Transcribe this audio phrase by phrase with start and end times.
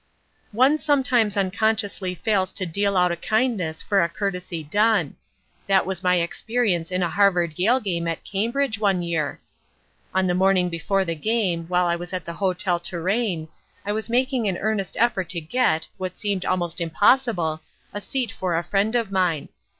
[0.51, 5.15] One sometimes unconsciously fails to deal out a kindness for a courtesy done.
[5.67, 9.39] That was my experience in a Harvard Yale game at Cambridge one year.
[10.11, 13.47] On the morning before the game, while I was at the Hotel Touraine,
[13.85, 17.61] I was making an earnest effort to get, what seemed almost impossible,
[17.93, 19.49] a seat for a friend of mine.